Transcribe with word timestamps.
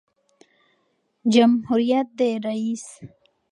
جمهوریت 1.33 2.07
د 2.17 2.21
رئیس 2.45 2.85